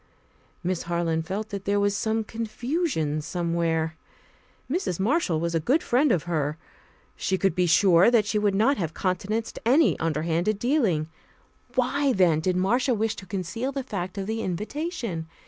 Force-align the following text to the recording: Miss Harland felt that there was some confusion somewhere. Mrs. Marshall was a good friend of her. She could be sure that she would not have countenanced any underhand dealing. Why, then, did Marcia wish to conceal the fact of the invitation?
Miss 0.63 0.81
Harland 0.89 1.27
felt 1.27 1.49
that 1.49 1.65
there 1.65 1.79
was 1.79 1.95
some 1.95 2.23
confusion 2.23 3.21
somewhere. 3.21 3.95
Mrs. 4.67 4.99
Marshall 4.99 5.39
was 5.39 5.53
a 5.53 5.59
good 5.59 5.83
friend 5.83 6.11
of 6.11 6.23
her. 6.23 6.57
She 7.15 7.37
could 7.37 7.53
be 7.53 7.67
sure 7.67 8.09
that 8.09 8.25
she 8.25 8.39
would 8.39 8.55
not 8.55 8.77
have 8.77 8.95
countenanced 8.95 9.59
any 9.63 9.99
underhand 9.99 10.57
dealing. 10.57 11.07
Why, 11.75 12.13
then, 12.13 12.39
did 12.39 12.55
Marcia 12.57 12.95
wish 12.95 13.15
to 13.17 13.27
conceal 13.27 13.71
the 13.71 13.83
fact 13.83 14.17
of 14.17 14.25
the 14.25 14.41
invitation? 14.41 15.27